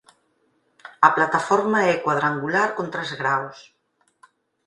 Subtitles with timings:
[1.07, 3.57] A plataforma é cuadrangular con tres graos.